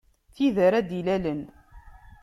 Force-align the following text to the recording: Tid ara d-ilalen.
Tid 0.35 0.55
ara 0.67 0.79
d-ilalen. 0.87 1.41